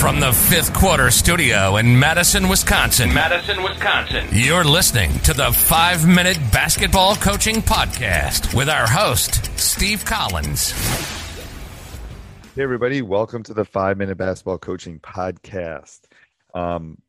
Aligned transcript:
From 0.00 0.20
the 0.20 0.32
fifth 0.32 0.72
quarter 0.74 1.10
studio 1.10 1.76
in 1.76 1.98
Madison, 1.98 2.48
Wisconsin. 2.48 3.12
Madison, 3.12 3.64
Wisconsin. 3.64 4.28
You're 4.30 4.62
listening 4.62 5.10
to 5.20 5.34
the 5.34 5.50
five 5.50 6.06
minute 6.06 6.38
basketball 6.52 7.16
coaching 7.16 7.56
podcast 7.56 8.54
with 8.54 8.68
our 8.68 8.86
host, 8.86 9.58
Steve 9.58 10.04
Collins. 10.04 10.70
Hey, 12.54 12.62
everybody. 12.62 13.02
Welcome 13.02 13.42
to 13.42 13.54
the 13.54 13.64
five 13.64 13.98
minute 13.98 14.16
basketball 14.16 14.58
coaching 14.58 15.00
podcast. 15.00 16.02
Um, 16.54 17.02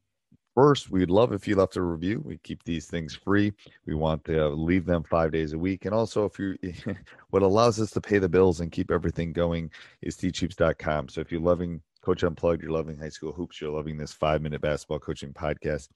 first, 0.55 0.89
we'd 0.89 1.11
love 1.11 1.31
if 1.31 1.47
you 1.47 1.55
left 1.55 1.77
a 1.77 1.83
review. 1.83 2.23
We 2.25 2.39
keep 2.39 2.63
these 2.63 2.87
things 2.87 3.13
free. 3.13 3.53
We 3.85 3.93
want 3.93 4.25
to 4.25 4.49
leave 4.49 4.87
them 4.87 5.03
five 5.03 5.31
days 5.31 5.53
a 5.53 5.59
week. 5.59 5.85
And 5.85 5.93
also, 5.93 6.25
if 6.25 6.39
you, 6.39 6.57
what 7.29 7.43
allows 7.43 7.79
us 7.79 7.91
to 7.91 8.01
pay 8.01 8.17
the 8.17 8.27
bills 8.27 8.61
and 8.61 8.71
keep 8.71 8.89
everything 8.89 9.31
going 9.31 9.69
is 10.01 10.17
teachhoops.com. 10.17 11.09
So 11.09 11.21
if 11.21 11.31
you're 11.31 11.39
loving 11.39 11.81
Coach 12.09 12.23
Unplugged, 12.23 12.63
you're 12.63 12.71
loving 12.71 12.97
high 12.97 13.09
school 13.09 13.31
hoops, 13.31 13.61
you're 13.61 13.69
loving 13.69 13.95
this 13.95 14.11
five 14.11 14.41
minute 14.41 14.61
basketball 14.61 14.97
coaching 14.97 15.31
podcast. 15.31 15.89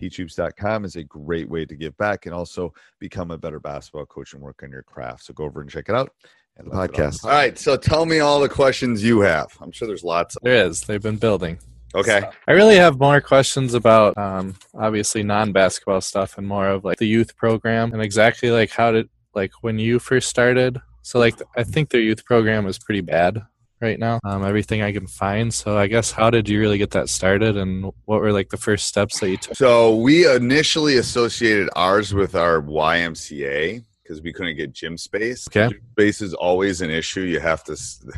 Teachhoops.com 0.00 0.86
is 0.86 0.96
a 0.96 1.04
great 1.04 1.46
way 1.46 1.66
to 1.66 1.76
give 1.76 1.94
back 1.98 2.24
and 2.24 2.34
also 2.34 2.72
become 2.98 3.30
a 3.32 3.36
better 3.36 3.60
basketball 3.60 4.06
coach 4.06 4.32
and 4.32 4.40
work 4.40 4.62
on 4.62 4.70
your 4.70 4.82
craft. 4.82 5.24
So 5.24 5.34
go 5.34 5.44
over 5.44 5.60
and 5.60 5.68
check 5.68 5.90
it 5.90 5.94
out. 5.94 6.10
And 6.56 6.68
the 6.68 6.70
podcast. 6.74 7.22
All 7.22 7.32
right. 7.32 7.58
So 7.58 7.76
tell 7.76 8.06
me 8.06 8.20
all 8.20 8.40
the 8.40 8.48
questions 8.48 9.04
you 9.04 9.20
have. 9.20 9.48
I'm 9.60 9.70
sure 9.70 9.86
there's 9.86 10.04
lots. 10.04 10.36
Of- 10.36 10.42
there 10.42 10.66
is. 10.66 10.80
They've 10.80 11.02
been 11.02 11.16
building. 11.16 11.58
Okay. 11.94 12.20
So 12.20 12.30
I 12.46 12.52
really 12.52 12.76
have 12.76 12.98
more 12.98 13.20
questions 13.20 13.74
about 13.74 14.16
um, 14.16 14.54
obviously 14.72 15.22
non 15.22 15.52
basketball 15.52 16.00
stuff 16.00 16.38
and 16.38 16.48
more 16.48 16.68
of 16.68 16.86
like 16.86 16.96
the 16.96 17.06
youth 17.06 17.36
program 17.36 17.92
and 17.92 18.00
exactly 18.00 18.50
like 18.50 18.70
how 18.70 18.92
did 18.92 19.10
like 19.34 19.52
when 19.60 19.78
you 19.78 19.98
first 19.98 20.30
started. 20.30 20.80
So 21.02 21.18
like 21.18 21.38
I 21.58 21.62
think 21.62 21.90
their 21.90 22.00
youth 22.00 22.24
program 22.24 22.64
was 22.64 22.78
pretty 22.78 23.02
bad 23.02 23.42
right 23.80 23.98
now. 23.98 24.20
Um, 24.24 24.44
everything 24.44 24.82
I 24.82 24.92
can 24.92 25.06
find. 25.06 25.52
So 25.52 25.76
I 25.76 25.86
guess 25.86 26.10
how 26.10 26.30
did 26.30 26.48
you 26.48 26.60
really 26.60 26.78
get 26.78 26.90
that 26.92 27.08
started, 27.08 27.56
and 27.56 27.92
what 28.04 28.20
were 28.20 28.32
like 28.32 28.50
the 28.50 28.56
first 28.56 28.86
steps 28.86 29.20
that 29.20 29.30
you 29.30 29.36
took? 29.36 29.56
So 29.56 29.96
we 29.96 30.30
initially 30.30 30.96
associated 30.96 31.68
ours 31.76 32.14
with 32.14 32.34
our 32.34 32.60
YMCA 32.60 33.84
because 34.08 34.22
we 34.22 34.32
couldn't 34.32 34.56
get 34.56 34.72
gym 34.72 34.96
space. 34.96 35.46
Okay. 35.48 35.68
Gym 35.68 35.82
space 35.92 36.22
is 36.22 36.32
always 36.34 36.80
an 36.80 36.90
issue. 36.90 37.20
You 37.20 37.40
have 37.40 37.62
to 37.64 37.76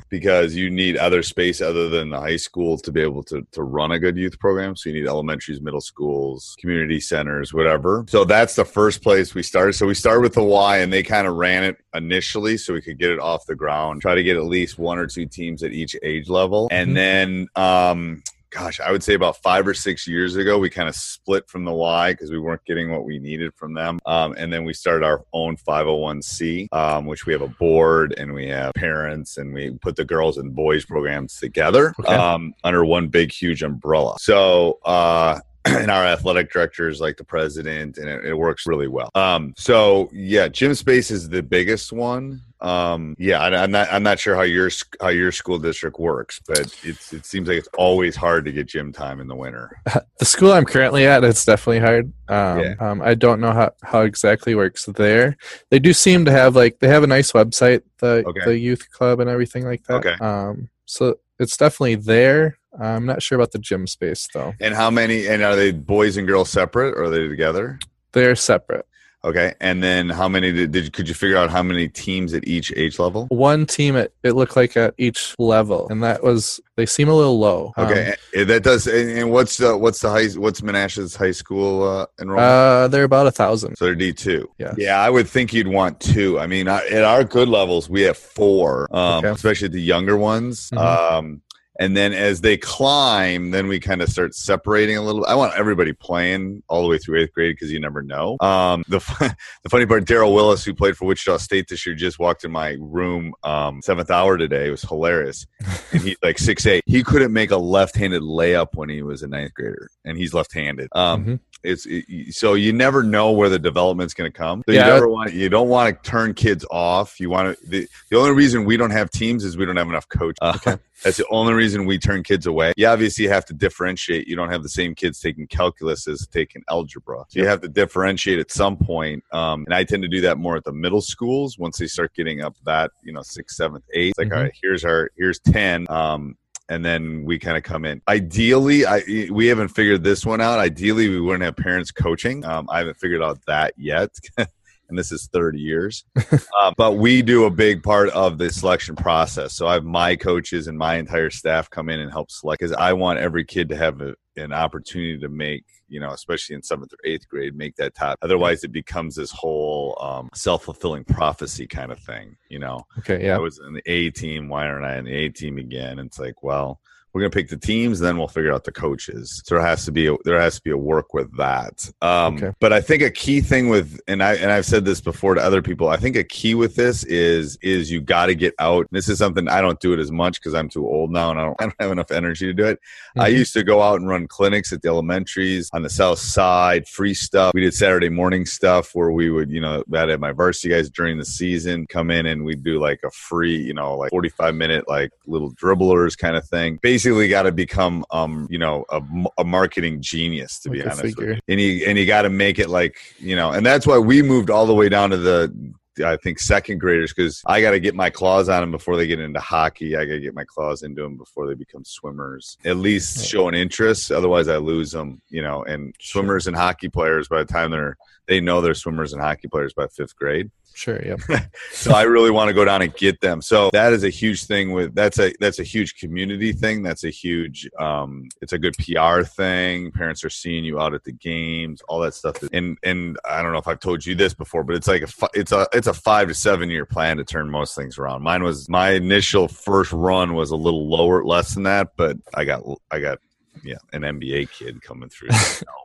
because 0.09 0.55
you 0.55 0.71
need 0.71 0.97
other 0.97 1.23
space 1.23 1.61
other 1.61 1.89
than 1.89 2.11
the 2.11 2.21
high 2.21 2.37
school 2.37 2.79
to 2.79 2.93
be 2.93 3.01
able 3.01 3.23
to 3.25 3.47
to 3.53 3.63
run 3.63 3.93
a 3.93 3.99
good 3.99 4.17
youth 4.17 4.39
program. 4.39 4.77
So 4.77 4.91
you 4.91 5.01
need 5.01 5.09
elementaries, 5.09 5.61
middle 5.61 5.81
schools, 5.81 6.57
community 6.61 7.01
centers, 7.01 7.53
whatever. 7.53 8.05
So 8.09 8.25
that's 8.25 8.55
the 8.55 8.65
first 8.65 9.03
place 9.03 9.35
we 9.35 9.43
started. 9.43 9.73
So 9.73 9.87
we 9.87 9.95
started 9.95 10.21
with 10.21 10.35
the 10.35 10.45
Y, 10.45 10.79
and 10.79 10.93
they 10.93 11.03
kind 11.03 11.27
of 11.27 11.35
ran 11.35 11.65
it 11.65 11.79
initially 11.95 12.57
so 12.57 12.75
we 12.75 12.83
could 12.83 12.99
get 12.99 13.11
it 13.11 13.19
off 13.19 13.47
the 13.47 13.57
ground. 13.57 14.03
Try 14.03 14.15
to 14.15 14.23
get 14.23 14.37
at 14.37 14.45
least 14.45 14.79
one 14.79 14.99
or 14.99 15.07
two 15.07 15.27
teams 15.27 15.63
at 15.63 15.73
each 15.73 15.97
age 16.03 16.29
level, 16.29 16.69
and 16.71 16.97
then. 16.97 17.49
um 17.57 18.23
gosh, 18.51 18.81
I 18.81 18.91
would 18.91 19.03
say 19.03 19.15
about 19.15 19.37
five 19.43 19.67
or 19.67 19.75
six 19.75 20.07
years 20.07 20.37
ago, 20.37 20.59
we 20.59 20.69
kind 20.71 20.89
of 20.89 20.95
split 20.95 21.49
from 21.49 21.65
the 21.65 21.73
Y 21.73 22.13
because 22.13 22.31
we 22.31 22.39
weren't 22.39 22.65
getting 22.65 22.91
what 22.91 23.05
we 23.05 23.19
needed 23.19 23.55
from 23.55 23.75
them. 23.75 24.01
Um, 24.07 24.35
and 24.37 24.53
then 24.53 24.65
we 24.65 24.75
started 24.75 25.05
our 25.05 25.25
own 25.33 25.57
501c, 25.57 26.73
um, 26.73 27.07
which 27.07 27.27
we 27.27 27.33
have 27.33 27.43
a 27.43 27.49
board 27.49 28.15
and 28.19 28.33
we 28.33 28.49
have 28.49 28.73
parents 28.75 29.39
and 29.39 29.55
we 29.55 29.71
put 29.79 29.97
the 29.97 30.05
girls 30.05 30.39
and 30.39 30.55
boys 30.55 30.85
programs 30.85 31.39
together 31.39 31.95
Okay. 32.01 32.15
um, 32.15 32.53
under 32.65 32.85
one 32.85 33.09
big, 33.09 33.33
huge 33.33 33.63
umbrella. 33.63 34.17
So, 34.19 34.79
uh, 34.85 35.41
and 35.67 35.91
our 35.91 36.05
athletic 36.05 36.51
director 36.51 36.89
is 36.89 37.01
like 37.01 37.19
the 37.19 37.25
president 37.25 37.99
and 37.99 38.09
it, 38.09 38.25
it 38.25 38.35
works 38.35 38.67
really 38.67 38.89
well 38.89 39.11
um 39.15 39.53
so 39.59 40.09
yeah 40.11 40.49
gym 40.49 40.75
space 40.75 41.11
is 41.11 41.29
the 41.29 41.43
biggest 41.43 41.93
one 41.93 42.41
um 42.63 43.15
yeah 43.19 43.41
I, 43.41 43.63
i'm 43.63 43.71
not 43.71 43.89
i'm 43.91 44.03
not 44.03 44.19
sure 44.19 44.35
how 44.37 44.43
your 44.43 44.71
how 45.01 45.09
your 45.09 45.33
school 45.33 45.59
district 45.59 45.99
works 45.99 46.41
but 46.47 46.59
it's 46.83 47.13
it 47.13 47.25
seems 47.25 47.49
like 47.49 47.57
it's 47.57 47.69
always 47.79 48.17
hard 48.17 48.45
to 48.45 48.53
get 48.53 48.69
gym 48.69 48.93
time 48.93 49.19
in 49.21 49.29
the 49.29 49.37
winter 49.37 49.81
The 50.19 50.27
school 50.27 50.53
I'm 50.53 50.67
currently 50.67 51.07
at, 51.07 51.25
it's 51.25 51.47
definitely 51.47 51.79
hard. 51.79 52.13
Um, 52.29 52.59
Yeah. 52.61 52.75
um, 52.79 53.01
I 53.01 53.15
don't 53.15 53.41
know 53.41 53.53
how, 53.53 53.71
how 53.83 54.03
exactly 54.03 54.55
works 54.55 54.85
there. 54.85 55.39
They 55.71 55.79
do 55.79 55.95
seem 55.95 56.27
to 56.27 56.31
have 56.31 56.55
like 56.55 56.79
they 56.81 56.89
have 56.89 57.03
a 57.03 57.07
nice 57.07 57.33
website, 57.33 57.81
the 58.01 58.23
Okay. 58.27 58.45
the 58.45 58.59
youth 58.59 58.91
club 58.91 59.21
and 59.21 59.31
everything 59.31 59.65
like 59.65 59.83
that. 59.85 59.95
Okay. 59.95 60.15
Um, 60.21 60.69
so 60.85 61.17
it's 61.39 61.57
definitely 61.57 61.95
there. 61.95 62.59
I'm 62.79 63.07
not 63.07 63.23
sure 63.23 63.37
about 63.37 63.53
the 63.53 63.59
gym 63.59 63.87
space 63.87 64.29
though. 64.35 64.53
and 64.61 64.75
how 64.75 64.91
many 64.91 65.27
and 65.27 65.43
are 65.43 65.57
they 65.57 65.73
boys 65.73 66.19
and 66.19 66.27
girls 66.29 66.51
separate 66.51 66.93
or 66.99 67.05
are 67.05 67.11
they 67.11 67.27
together 67.27 67.79
They're 68.13 68.37
separate. 68.37 68.85
Okay 69.25 69.55
and 69.61 69.83
then 69.83 70.09
how 70.09 70.29
many 70.29 70.51
did, 70.53 70.73
did 70.73 70.93
could 70.93 71.07
you 71.09 71.15
figure 71.15 71.37
out 71.37 71.51
how 71.51 71.63
many 71.63 71.89
teams 71.89 72.33
at 72.33 72.47
each 72.49 72.73
age 72.77 72.99
level 72.99 73.27
One 73.29 73.67
team 73.67 73.97
it, 73.97 74.13
it 74.23 74.33
looked 74.33 74.57
like 74.57 74.77
at 74.77 74.95
each 74.99 75.35
level, 75.39 75.89
and 75.91 76.03
that 76.03 76.23
was 76.23 76.61
they 76.77 76.87
seem 76.87 77.09
a 77.09 77.15
little 77.15 77.39
low. 77.39 77.73
Um, 77.77 77.87
okay 77.87 78.15
and 78.35 78.49
that 78.49 78.63
does 78.63 78.87
and, 78.87 79.11
and 79.11 79.31
what's 79.31 79.59
the 79.59 79.77
what's 79.77 80.01
the 80.01 80.09
high 80.11 80.27
what's 80.39 80.63
menasha's 80.63 81.15
high 81.15 81.31
school 81.33 81.83
uh 81.83 82.07
enrollment 82.21 82.47
uh, 82.49 82.89
they're 82.89 83.05
about 83.05 83.27
a 83.27 83.31
thousand. 83.31 83.77
So 83.77 83.85
they're 83.87 83.95
D 83.95 84.13
two. 84.13 84.49
Yeah, 84.59 84.75
Yeah, 84.79 85.01
I 85.01 85.11
would 85.11 85.29
think 85.29 85.53
you'd 85.53 85.69
want 85.69 86.01
two. 86.01 86.39
I 86.41 86.47
mean, 86.47 86.69
I- 86.69 86.87
at 86.89 87.05
our 87.05 87.25
good 87.25 87.49
levels, 87.49 87.91
we 87.91 88.03
have 88.03 88.17
four, 88.17 88.89
um, 88.97 89.19
Okay. 89.25 89.29
especially 89.29 89.69
the 89.69 89.81
younger 89.83 90.17
ones. 90.17 90.71
Mhm. 90.71 90.79
Um, 90.79 91.43
and 91.81 91.97
then 91.97 92.13
as 92.13 92.43
they 92.43 92.57
climb, 92.57 93.51
then 93.51 93.67
we 93.67 93.81
kind 93.81 94.03
of 94.03 94.09
start 94.11 94.35
separating 94.35 94.97
a 94.97 95.03
little. 95.03 95.25
I 95.27 95.35
want 95.35 95.55
everybody 95.57 95.93
playing 95.95 96.63
all 96.69 96.83
the 96.83 96.89
way 96.89 96.99
through 96.99 97.21
eighth 97.21 97.33
grade 97.33 97.57
because 97.57 97.73
you 97.73 97.81
never 97.81 98.03
know. 98.03 98.37
Um, 98.41 98.85
the 98.87 98.99
the 99.63 99.69
funny 99.71 99.87
part, 99.87 100.05
Daryl 100.05 100.35
Willis, 100.35 100.65
who 100.65 100.75
played 100.75 100.97
for 100.97 101.07
Wichita 101.07 101.39
State 101.39 101.69
this 101.69 101.85
year, 101.87 101.95
just 101.97 102.19
walked 102.19 102.45
in 102.45 102.53
my 102.53 102.77
room 102.79 103.33
um, 103.43 103.81
seventh 103.83 104.11
hour 104.11 104.37
today. 104.37 104.69
It 104.69 104.71
was 104.71 104.83
hilarious. 104.83 105.47
and 105.93 106.03
he's 106.03 106.17
like 106.23 106.39
six 106.39 106.67
eight. 106.67 106.83
He 106.87 107.03
couldn't 107.03 107.33
make 107.33 107.51
a 107.51 107.57
left 107.57 107.97
handed 107.97 108.23
layup 108.23 108.69
when 108.75 108.91
he 108.91 109.03
was 109.03 109.23
a 109.23 109.29
ninth 109.29 109.55
grader, 109.55 109.89
and 110.05 110.19
he's 110.19 110.35
left 110.35 110.53
handed. 110.53 110.89
Um, 110.93 111.25
Mhm. 111.25 111.41
it's 111.65 111.87
it, 111.87 112.35
so 112.35 112.55
you 112.55 112.73
never 112.75 113.03
know 113.03 113.33
where 113.33 113.49
the 113.49 113.59
development's 113.59 114.13
going 114.15 114.31
to 114.31 114.37
come. 114.39 114.63
So 114.69 114.75
Yeah. 114.75 114.87
you 114.87 114.93
never 114.93 115.09
want 115.09 115.33
you 115.33 115.49
don't 115.49 115.69
want 115.71 116.03
to 116.05 116.11
turn 116.11 116.35
kids 116.35 116.65
off. 116.71 117.19
You 117.19 117.31
want 117.31 117.59
to 117.59 117.67
the, 117.71 117.89
the 118.11 118.19
only 118.19 118.33
reason 118.33 118.67
we 118.67 118.77
don't 118.77 118.91
have 118.91 119.11
teams 119.11 119.45
is 119.45 119.57
we 119.57 119.65
don't 119.65 119.77
have 119.77 119.89
enough 119.89 120.09
coaches. 120.11 120.37
Uh, 120.43 120.77
That's 121.03 121.17
the 121.17 121.25
only 121.31 121.55
reason 121.55 121.70
we 121.87 121.99
turn 121.99 122.23
kids 122.23 122.47
away. 122.47 122.73
You 122.77 122.87
obviously 122.87 123.27
have 123.27 123.45
to 123.47 123.55
differentiate. 123.55 124.29
You 124.29 124.37
don't 124.37 124.51
have 124.51 124.63
the 124.63 124.69
same 124.69 124.95
kids 124.95 125.21
taking 125.21 125.47
calculus 125.47 126.07
as 126.09 126.27
taking 126.27 126.63
algebra. 126.71 127.25
So 127.29 127.41
you 127.41 127.47
have 127.47 127.61
to 127.63 127.69
differentiate 127.69 128.39
at 128.39 128.51
some 128.51 128.77
point. 128.77 129.25
Um, 129.33 129.65
and 129.67 129.75
I 129.75 129.85
tend 129.85 130.03
to 130.03 130.09
do 130.09 130.21
that 130.23 130.39
more 130.39 130.57
at 130.57 130.65
the 130.65 130.73
middle 130.73 131.01
schools 131.01 131.59
once 131.59 131.79
they 131.79 131.87
start 131.87 132.15
getting 132.15 132.41
up 132.43 132.57
that 132.65 132.91
you 133.03 133.13
know 133.13 133.23
sixth, 133.23 133.57
seventh, 133.57 133.85
eighth. 133.93 134.11
It's 134.11 134.19
like 134.19 134.29
Mhm. 134.29 134.37
all 134.37 134.43
right, 134.45 134.53
here's 134.63 134.85
our 134.85 135.11
here's 135.17 135.39
ten. 135.41 135.87
Um, 135.91 136.37
and 136.69 136.85
then 136.85 137.25
we 137.25 137.37
kind 137.39 137.57
of 137.57 137.65
come 137.65 137.85
in. 137.85 138.01
Ideally, 138.07 138.87
I 138.87 139.03
we 139.33 139.47
haven't 139.49 139.69
figured 139.69 140.05
this 140.05 140.25
one 140.25 140.41
out. 140.41 140.59
Ideally, 140.61 141.09
we 141.09 141.21
wouldn't 141.21 141.43
have 141.43 141.57
parents 141.57 141.91
coaching. 141.91 142.45
Um, 142.45 142.69
I 142.71 142.79
haven't 142.79 142.97
figured 142.99 143.23
out 143.23 143.39
that 143.47 143.75
yet. 143.77 144.11
and 144.91 144.99
this 144.99 145.13
is 145.13 145.29
30 145.33 145.59
years. 145.59 146.05
uh, 146.59 146.73
but 146.77 146.99
we 146.99 147.23
do 147.23 147.47
a 147.47 147.51
big 147.51 147.83
part 147.83 148.11
of 148.11 148.39
the 148.39 148.51
selection 148.51 148.95
process. 148.95 149.55
So 149.55 149.67
I 149.67 149.75
have 149.75 149.85
my 149.85 150.17
coaches 150.17 150.67
and 150.67 150.77
my 150.77 150.97
entire 150.97 151.31
staff 151.31 151.71
come 151.71 151.89
in 151.89 152.01
and 152.01 152.11
help 152.11 152.31
select 152.31 152.61
because 152.61 152.77
I 152.77 152.93
want 152.93 153.19
every 153.19 153.45
kid 153.45 153.69
to 153.71 153.77
have 153.77 154.01
a, 154.01 154.15
an 154.37 154.53
opportunity 154.53 155.19
to 155.19 155.29
make, 155.29 155.65
you 155.91 156.01
know, 156.01 156.11
especially 156.13 156.55
in 156.55 156.63
seventh 156.63 156.93
or 156.93 156.99
eighth 157.05 157.29
grade, 157.29 157.55
make 157.57 157.77
that 157.77 157.95
top. 157.95 158.19
Otherwise, 158.23 158.65
it 158.65 158.73
becomes 158.73 159.17
this 159.17 159.31
whole 159.33 159.99
um, 160.01 160.31
self 160.35 160.65
fulfilling 160.65 161.05
prophecy 161.05 161.67
kind 161.67 161.93
of 161.93 161.99
thing, 161.99 162.37
you 162.49 162.59
know. 162.59 162.87
Okay, 162.99 163.27
yeah. 163.27 163.35
I 163.37 163.39
was 163.39 163.59
in 163.59 163.75
the 163.75 163.83
A 163.87 164.11
team. 164.11 164.49
Why 164.49 164.67
aren't 164.67 164.85
I 164.87 164.97
in 164.99 165.05
the 165.05 165.13
A 165.15 165.29
team 165.29 165.59
again? 165.59 165.99
And 165.99 166.07
it's 166.07 166.19
like, 166.19 166.43
well, 166.43 166.81
we're 167.13 167.23
gonna 167.23 167.31
pick 167.31 167.49
the 167.49 167.57
teams, 167.57 167.99
then 167.99 168.17
we'll 168.19 168.29
figure 168.29 168.53
out 168.53 168.63
the 168.63 168.71
coaches. 168.71 169.43
So 169.45 169.57
there 169.57 169.65
has 169.67 169.85
to 169.85 169.91
be 169.91 170.07
a, 170.07 170.15
there 170.25 170.41
has 170.41 170.55
to 170.55 170.63
be 170.63 170.71
a 170.71 170.77
work 170.77 171.13
with 171.13 171.37
that. 171.39 171.91
Um, 172.01 172.37
Okay. 172.37 172.53
But 172.61 172.73
I 172.73 172.81
think 172.81 173.03
a 173.03 173.11
key 173.11 173.41
thing 173.41 173.69
with 173.69 173.99
and 174.07 174.23
I 174.23 174.35
and 174.37 174.53
I've 174.53 174.65
said 174.65 174.85
this 174.85 175.01
before 175.01 175.35
to 175.35 175.41
other 175.43 175.61
people. 175.61 175.89
I 175.89 175.97
think 175.97 176.15
a 176.15 176.23
key 176.23 176.55
with 176.55 176.77
this 176.77 177.03
is 177.03 177.59
is 177.63 177.91
you 177.91 178.01
got 178.01 178.27
to 178.27 178.37
get 178.37 178.55
out. 178.61 178.87
This 178.93 179.09
is 179.09 179.19
something 179.19 179.49
I 179.49 179.61
don't 179.61 179.81
do 179.81 179.93
it 179.93 179.99
as 179.99 180.13
much 180.13 180.41
because 180.41 180.55
I'm 180.55 180.69
too 180.69 180.87
old 180.87 181.11
now 181.11 181.33
and 181.33 181.41
I 181.41 181.45
don't, 181.47 181.57
I 181.61 181.65
don't 181.65 181.75
have 181.81 181.91
enough 181.91 182.13
energy 182.13 182.47
to 182.47 182.55
do 182.55 182.67
it. 182.67 182.79
I 183.19 183.29
Mhm. 183.33 183.39
used 183.39 183.55
to 183.55 183.65
go 183.65 183.83
out 183.83 183.99
and 183.99 184.09
run 184.09 184.29
clinics 184.29 184.73
at 184.73 184.83
the 184.83 184.89
elementaries 184.91 185.69
on 185.81 185.83
the 185.83 185.91
south 185.91 186.19
side, 186.19 186.87
free 186.87 187.15
stuff. 187.15 187.55
We 187.55 187.63
did 187.63 187.73
Saturday 187.73 188.11
morning 188.11 188.45
stuff 188.45 188.95
where 188.95 189.11
we 189.11 189.31
would, 189.31 189.51
you 189.51 189.63
know, 189.63 189.83
I'd 189.95 190.11
have 190.11 190.21
my 190.21 190.33
varsity 190.33 190.69
guys 190.69 190.91
during 190.91 191.17
the 191.17 191.25
season 191.25 191.87
come 191.87 192.11
in 192.11 192.27
and 192.27 192.45
we'd 192.45 192.63
do 192.63 192.79
like 192.79 193.01
a 193.03 193.11
free, 193.11 193.57
you 193.57 193.73
know, 193.73 193.97
like 193.97 194.11
45 194.11 194.55
minute, 194.55 194.87
like 194.89 195.11
little 195.27 195.55
dribblers 195.55 196.19
kind 196.19 196.37
of 196.37 196.47
thing. 196.47 196.79
Basically 196.83 197.29
got 197.29 197.45
to 197.45 197.53
become, 197.53 198.05
um, 198.11 198.47
you 198.51 198.59
know, 198.59 198.85
a, 198.91 199.01
a 199.39 199.45
marketing 199.45 200.03
genius 200.03 200.59
to 200.61 200.71
be 200.71 200.83
Like 200.83 200.89
a 200.89 200.93
honest 200.93 201.17
with 201.17 201.29
you. 201.29 201.39
And 201.49 201.59
you, 201.59 201.87
and 201.87 201.97
you 201.97 202.05
got 202.05 202.23
to 202.23 202.31
make 202.31 202.59
it 202.59 202.69
like, 202.69 202.99
you 203.19 203.35
know, 203.35 203.53
and 203.53 203.65
that's 203.65 203.87
why 203.87 203.97
we 203.97 204.21
moved 204.21 204.51
all 204.51 204.67
the 204.67 204.75
way 204.75 204.91
down 204.91 205.11
to 205.11 205.17
the, 205.17 205.73
I 206.03 206.17
think 206.17 206.39
second 206.39 206.79
graders 206.79 207.13
because 207.13 207.43
I 207.47 207.61
got 207.61 207.73
to 207.73 207.81
get 207.81 207.95
my 207.95 208.11
claws 208.11 208.49
on 208.49 208.61
them 208.61 208.71
before 208.71 208.97
they 208.97 209.07
get 209.07 209.21
into 209.21 209.41
hockey. 209.41 209.97
I 209.97 210.05
got 210.05 210.13
to 210.13 210.21
get 210.21 210.35
my 210.35 210.45
claws 210.45 210.83
into 210.83 211.03
them 211.03 211.17
before 211.17 211.47
they 211.47 211.55
become 211.55 211.85
swimmers. 211.85 212.59
At 212.65 212.77
least 212.77 213.27
show 213.27 213.49
an 213.49 213.55
interest. 213.55 214.11
Otherwise, 214.11 214.49
I 214.49 214.57
lose 214.57 214.91
them. 214.91 215.21
You 215.29 215.43
know, 215.43 215.63
and 215.65 215.95
swimmers 216.01 216.47
and 216.47 216.57
hockey 216.57 216.89
players 216.89 217.29
by 217.29 217.39
the 217.39 217.53
time 217.53 217.71
they're 217.71 217.97
they 218.27 218.41
know 218.41 218.61
they're 218.61 218.75
swimmers 218.75 219.13
and 219.13 219.21
hockey 219.21 219.49
players 219.49 219.73
by 219.73 219.87
fifth 219.89 220.17
grade. 220.17 220.51
Sure, 220.81 220.99
yep. 221.05 221.21
So 221.73 221.93
I 221.93 222.05
really 222.05 222.31
want 222.31 222.49
to 222.49 222.55
go 222.55 222.65
down 222.65 222.81
and 222.81 222.95
get 222.95 223.21
them. 223.21 223.43
So 223.43 223.69
that 223.75 223.93
is 223.93 224.03
a 224.03 224.09
huge 224.09 224.47
thing 224.47 224.73
with 224.73 224.95
that's 224.95 225.19
a 225.19 225.35
that's 225.39 225.59
a 225.59 225.63
huge 225.63 225.97
community 225.97 226.55
thing. 226.55 226.83
That's 226.83 227.05
a 227.05 227.11
huge 227.11 227.69
um 227.79 228.31
it's 228.41 228.55
a 228.55 228.59
good 228.59 228.75
PR 228.79 229.23
thing. 229.23 229.93
Parents 229.93 230.25
are 230.25 230.31
seeing 230.31 230.65
you 230.65 230.81
out 230.81 230.95
at 230.95 231.05
the 231.05 231.13
games, 231.13 231.83
all 231.87 232.01
that 232.01 232.15
stuff. 232.15 232.43
And 232.55 232.79
and 232.83 233.19
I 233.29 233.43
don't 233.43 233.53
know 233.53 233.59
if 233.59 233.69
I've 233.69 233.79
told 233.79 234.07
you 234.07 234.15
this 234.15 234.33
before, 234.33 234.65
but 234.65 234.75
it's 234.75 234.89
like 234.89 235.03
a 235.03 235.29
it's 235.35 235.53
a 235.53 235.69
it's 235.75 235.87
a 235.87 235.93
5 235.93 236.29
to 236.29 236.35
7 236.35 236.71
year 236.71 236.87
plan 236.87 237.19
to 237.19 237.25
turn 237.25 237.51
most 237.51 237.77
things 237.77 237.99
around. 237.99 238.23
Mine 238.23 238.43
was 238.43 238.67
my 238.71 238.93
initial 238.93 239.49
first 239.49 239.93
run 239.93 240.33
was 240.33 240.51
a 240.51 240.57
little 240.57 240.89
lower 240.89 241.23
less 241.23 241.53
than 241.53 241.65
that, 241.65 241.89
but 241.99 242.17
I 242.33 242.47
got 242.47 242.63
I 242.91 243.01
got 243.01 243.19
yeah, 243.63 243.77
an 243.93 244.03
NBA 244.03 244.51
kid 244.51 244.83
coming 244.83 245.09
through. 245.09 245.31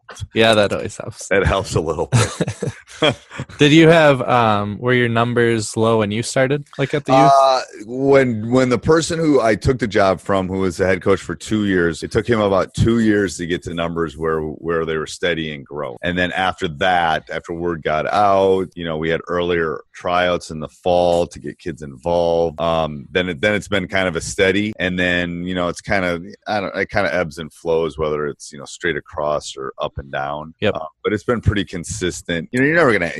That. 0.07 0.23
Yeah, 0.35 0.53
that 0.53 0.71
always 0.71 0.97
helps. 0.97 1.27
That 1.29 1.45
helps 1.47 1.73
a 1.73 1.81
little 1.81 2.05
bit. 2.05 3.17
Did 3.57 3.71
you 3.71 3.87
have 3.89 4.21
um 4.21 4.77
were 4.77 4.93
your 4.93 5.09
numbers 5.09 5.75
low 5.75 5.97
when 5.99 6.11
you 6.11 6.21
started? 6.21 6.67
Like 6.77 6.93
at 6.93 7.05
the 7.05 7.13
youth? 7.13 7.31
Uh, 7.33 7.61
when 7.87 8.51
when 8.51 8.69
the 8.69 8.77
person 8.77 9.17
who 9.17 9.41
I 9.41 9.55
took 9.55 9.79
the 9.79 9.87
job 9.87 10.21
from, 10.21 10.47
who 10.47 10.59
was 10.59 10.77
the 10.77 10.85
head 10.85 11.01
coach 11.01 11.19
for 11.21 11.33
two 11.33 11.65
years, 11.65 12.03
it 12.03 12.11
took 12.11 12.27
him 12.27 12.39
about 12.39 12.75
two 12.75 12.99
years 12.99 13.37
to 13.37 13.47
get 13.47 13.63
to 13.63 13.73
numbers 13.73 14.15
where 14.15 14.41
where 14.41 14.85
they 14.85 14.97
were 14.97 15.07
steady 15.07 15.51
and 15.53 15.65
grow. 15.65 15.97
And 16.03 16.15
then 16.15 16.31
after 16.33 16.67
that, 16.67 17.27
after 17.31 17.53
word 17.53 17.81
got 17.81 18.05
out, 18.05 18.69
you 18.75 18.85
know, 18.85 18.97
we 18.97 19.09
had 19.09 19.21
earlier 19.27 19.81
tryouts 19.93 20.51
in 20.51 20.59
the 20.59 20.69
fall 20.69 21.25
to 21.27 21.39
get 21.39 21.57
kids 21.57 21.81
involved. 21.81 22.61
Um, 22.61 23.07
then 23.09 23.29
it, 23.29 23.41
then 23.41 23.55
it's 23.55 23.67
been 23.67 23.87
kind 23.87 24.07
of 24.07 24.15
a 24.15 24.21
steady, 24.21 24.73
and 24.77 24.99
then 24.99 25.45
you 25.45 25.55
know 25.55 25.67
it's 25.67 25.81
kind 25.81 26.05
of 26.05 26.23
I 26.45 26.59
don't 26.59 26.75
it 26.75 26.89
kind 26.91 27.07
of 27.07 27.13
ebbs 27.13 27.39
and 27.39 27.51
flows 27.55 27.97
whether 27.97 28.27
it's 28.27 28.51
you 28.51 28.59
know 28.59 28.65
straight 28.65 28.95
across 28.97 29.55
or 29.57 29.73
up 29.79 29.97
and 29.97 30.11
down. 30.11 30.53
Yep. 30.61 30.75
Uh, 30.75 30.85
but 31.03 31.13
it's 31.13 31.23
been 31.23 31.41
pretty 31.41 31.65
consistent. 31.65 32.49
You 32.51 32.59
know, 32.59 32.65
you're 32.65 32.75
never 32.75 32.91
gonna 32.91 33.11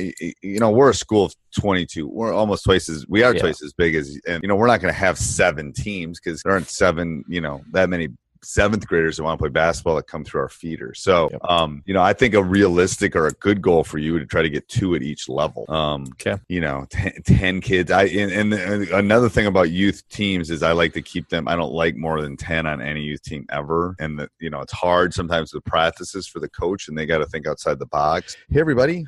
you 0.42 0.60
know 0.60 0.70
we're 0.70 0.90
a 0.90 0.94
school 0.94 1.24
of 1.24 1.34
22. 1.58 2.06
We're 2.08 2.32
almost 2.32 2.64
twice 2.64 2.88
as 2.88 3.06
we 3.08 3.22
are 3.22 3.34
Yeah. 3.34 3.40
twice 3.40 3.62
as 3.62 3.72
big 3.72 3.94
as 3.94 4.18
and 4.26 4.42
you 4.42 4.48
know 4.48 4.56
we're 4.56 4.66
not 4.66 4.80
going 4.80 4.92
to 4.92 4.98
have 4.98 5.18
seven 5.18 5.72
teams 5.72 6.20
because 6.20 6.42
there 6.42 6.52
aren't 6.52 6.68
seven 6.68 7.24
you 7.28 7.40
know 7.40 7.62
that 7.72 7.88
many 7.88 8.08
seventh 8.42 8.86
graders 8.86 9.16
that 9.16 9.22
want 9.24 9.38
to 9.38 9.42
play 9.42 9.48
basketball 9.48 9.96
that 9.96 10.06
come 10.06 10.24
through 10.24 10.40
our 10.40 10.48
feeder 10.48 10.92
so 10.94 11.28
Yep. 11.32 11.44
um 11.44 11.82
you 11.86 11.94
know 11.94 12.02
i 12.02 12.12
think 12.12 12.34
a 12.34 12.42
realistic 12.42 13.14
or 13.16 13.26
a 13.26 13.32
good 13.32 13.60
goal 13.62 13.84
for 13.84 13.98
you 13.98 14.18
to 14.18 14.26
try 14.26 14.42
to 14.42 14.48
get 14.50 14.68
two 14.68 14.94
at 14.94 15.02
each 15.02 15.28
level 15.28 15.64
um 15.68 16.04
Okay. 16.12 16.36
you 16.48 16.60
know 16.60 16.86
10, 16.90 17.12
10 17.24 17.60
kids 17.60 17.90
i 17.90 18.04
and, 18.04 18.52
and 18.52 18.88
another 18.90 19.28
thing 19.28 19.46
about 19.46 19.70
youth 19.70 20.02
teams 20.08 20.50
is 20.50 20.62
i 20.62 20.72
like 20.72 20.92
to 20.92 21.02
keep 21.02 21.28
them 21.28 21.48
i 21.48 21.56
don't 21.56 21.72
like 21.72 21.96
more 21.96 22.20
than 22.22 22.36
10 22.36 22.66
on 22.66 22.80
any 22.80 23.02
youth 23.02 23.22
team 23.22 23.46
ever 23.50 23.94
and 23.98 24.18
the, 24.18 24.28
you 24.40 24.50
know 24.50 24.60
it's 24.60 24.72
hard 24.72 25.12
sometimes 25.14 25.52
with 25.54 25.64
practices 25.64 26.26
for 26.26 26.40
the 26.40 26.48
coach 26.48 26.88
and 26.88 26.96
they 26.96 27.06
got 27.06 27.18
to 27.18 27.26
think 27.26 27.46
outside 27.46 27.78
the 27.78 27.86
box 27.86 28.36
hey 28.50 28.60
everybody 28.60 29.04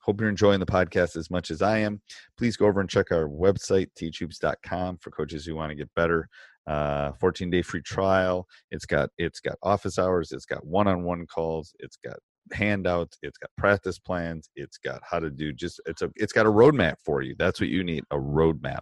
Hope 0.00 0.20
you're 0.20 0.28
enjoying 0.28 0.60
the 0.60 0.66
podcast 0.66 1.16
as 1.16 1.30
much 1.30 1.50
as 1.50 1.62
I 1.62 1.78
am. 1.78 2.02
Please 2.36 2.58
go 2.58 2.66
over 2.66 2.78
and 2.78 2.90
check 2.90 3.10
our 3.10 3.26
website, 3.26 3.86
teachhoops.com, 3.98 4.98
for 4.98 5.10
coaches 5.10 5.46
who 5.46 5.54
want 5.54 5.70
to 5.70 5.74
get 5.74 5.88
better. 5.94 6.28
Uh, 6.66 7.12
14 7.20 7.50
day 7.50 7.62
free 7.62 7.82
trial. 7.82 8.46
It's 8.70 8.86
got 8.86 9.10
it's 9.18 9.40
got 9.40 9.58
office 9.62 9.98
hours. 9.98 10.32
It's 10.32 10.46
got 10.46 10.64
one 10.66 10.86
on 10.86 11.04
one 11.04 11.26
calls. 11.26 11.74
It's 11.78 11.96
got 11.96 12.16
handouts. 12.52 13.18
It's 13.22 13.38
got 13.38 13.50
practice 13.56 13.98
plans. 13.98 14.48
It's 14.56 14.78
got 14.78 15.02
how 15.08 15.18
to 15.18 15.30
do 15.30 15.52
just 15.52 15.80
it's 15.86 16.02
a 16.02 16.10
it's 16.16 16.32
got 16.32 16.46
a 16.46 16.50
roadmap 16.50 16.96
for 17.04 17.22
you. 17.22 17.34
That's 17.38 17.60
what 17.60 17.68
you 17.68 17.84
need 17.84 18.04
a 18.10 18.16
roadmap. 18.16 18.80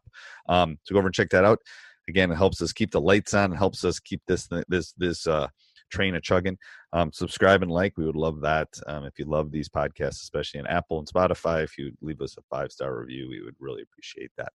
Um, 0.48 0.78
so 0.84 0.92
go 0.92 0.98
over 0.98 1.08
and 1.08 1.14
check 1.14 1.30
that 1.30 1.44
out. 1.44 1.58
Again, 2.08 2.32
it 2.32 2.36
helps 2.36 2.60
us 2.62 2.72
keep 2.72 2.90
the 2.90 3.00
lights 3.00 3.34
on. 3.34 3.52
Helps 3.52 3.84
us 3.84 3.98
keep 4.00 4.22
this 4.26 4.48
this 4.68 4.92
this 4.96 5.26
uh, 5.26 5.48
train 5.92 6.16
a 6.16 6.20
chugging. 6.20 6.58
Um, 6.92 7.12
subscribe 7.12 7.62
and 7.62 7.70
like. 7.70 7.96
We 7.96 8.06
would 8.06 8.16
love 8.16 8.40
that. 8.40 8.68
Um, 8.86 9.04
if 9.04 9.18
you 9.18 9.26
love 9.26 9.52
these 9.52 9.68
podcasts, 9.68 10.22
especially 10.22 10.60
on 10.60 10.66
Apple 10.66 10.98
and 10.98 11.08
Spotify, 11.08 11.62
if 11.62 11.78
you 11.78 11.92
leave 12.00 12.20
us 12.20 12.36
a 12.38 12.42
five 12.50 12.72
star 12.72 12.98
review, 12.98 13.28
we 13.28 13.42
would 13.42 13.54
really 13.60 13.82
appreciate 13.82 14.32
that. 14.36 14.52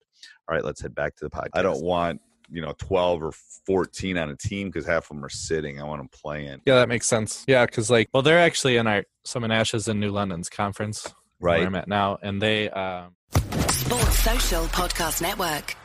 All 0.48 0.56
right, 0.56 0.66
let's 0.66 0.82
head 0.82 0.96
back 0.96 1.16
to 1.18 1.26
the 1.26 1.30
podcast. 1.30 1.50
I 1.54 1.62
don't 1.62 1.84
want 1.84 2.20
you 2.50 2.62
know 2.62 2.74
12 2.78 3.24
or 3.24 3.32
14 3.66 4.18
on 4.18 4.30
a 4.30 4.36
team 4.36 4.70
because 4.70 4.86
half 4.86 5.04
of 5.06 5.10
them 5.10 5.26
are 5.26 5.30
sitting. 5.30 5.80
I 5.80 5.84
want 5.84 6.00
them 6.00 6.10
playing. 6.12 6.62
Yeah, 6.66 6.76
that 6.76 6.90
makes 6.90 7.08
sense. 7.08 7.44
Yeah, 7.48 7.66
because 7.66 7.90
like, 7.90 8.10
well, 8.14 8.24
they're 8.24 8.40
actually 8.40 8.78
in 8.78 8.88
our 8.88 9.04
some 9.24 9.44
in 9.44 9.52
Ash's 9.52 9.88
in 9.88 10.00
New 10.00 10.12
London's 10.12 10.50
conference 10.50 11.14
where 11.40 11.54
Right. 11.58 11.66
I'm 11.66 11.76
at 11.76 11.88
now, 11.88 12.18
and 12.22 12.42
they 12.42 12.70
um, 12.70 13.16
Sports 13.70 14.20
Social 14.20 14.66
Podcast 14.66 15.22
Network. 15.22 15.76